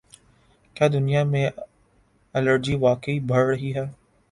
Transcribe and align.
کیا 0.75 0.87
دنیا 0.87 1.23
میں 1.23 1.45
الرجی 2.35 2.75
واقعی 2.77 3.19
بڑھ 3.29 3.45
رہی 3.47 3.73
ہے 3.75 3.85